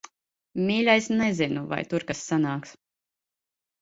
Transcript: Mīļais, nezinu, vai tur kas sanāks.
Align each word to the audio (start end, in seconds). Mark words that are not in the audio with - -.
Mīļais, 0.69 1.09
nezinu, 1.19 1.67
vai 1.75 1.81
tur 1.93 2.07
kas 2.13 2.27
sanāks. 2.31 2.77